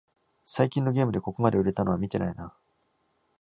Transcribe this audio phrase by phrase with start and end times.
[0.47, 2.55] 最近のゲームでここまで売れたのは見てないな